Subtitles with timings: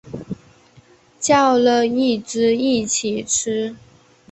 [1.19, 3.75] 叫了一只一起吃